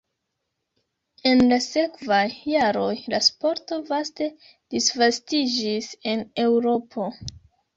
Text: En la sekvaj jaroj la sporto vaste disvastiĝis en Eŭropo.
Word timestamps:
En 1.31 1.41
la 1.51 1.59
sekvaj 1.65 2.21
jaroj 2.53 2.89
la 3.15 3.19
sporto 3.27 3.79
vaste 3.91 4.31
disvastiĝis 4.73 5.93
en 6.15 6.25
Eŭropo. 6.47 7.09